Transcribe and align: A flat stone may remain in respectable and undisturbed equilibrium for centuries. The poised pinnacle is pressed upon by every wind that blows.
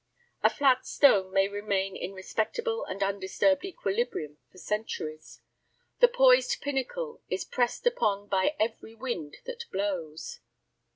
A 0.41 0.49
flat 0.49 0.87
stone 0.87 1.31
may 1.31 1.47
remain 1.47 1.95
in 1.95 2.13
respectable 2.15 2.83
and 2.85 3.03
undisturbed 3.03 3.63
equilibrium 3.63 4.39
for 4.51 4.57
centuries. 4.57 5.41
The 5.99 6.07
poised 6.07 6.59
pinnacle 6.59 7.21
is 7.29 7.45
pressed 7.45 7.85
upon 7.85 8.27
by 8.27 8.55
every 8.59 8.95
wind 8.95 9.37
that 9.45 9.65
blows. 9.71 10.39